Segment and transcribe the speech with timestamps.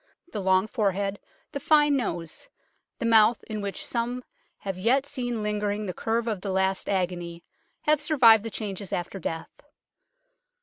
[0.31, 1.19] The long forehead,
[1.51, 2.47] the fine nose,
[2.97, 4.23] the mouth in which some
[4.61, 7.43] have yet seen lingering the curve of the last agony,
[7.83, 9.61] have survived the changes after death.